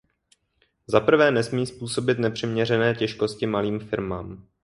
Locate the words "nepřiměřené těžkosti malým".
2.19-3.79